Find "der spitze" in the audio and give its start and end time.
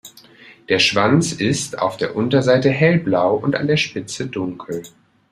3.67-4.25